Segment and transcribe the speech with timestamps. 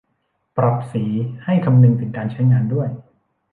[0.57, 1.03] ปรับสี
[1.43, 2.89] ให้คำนึงถึงการใช้งานด้วย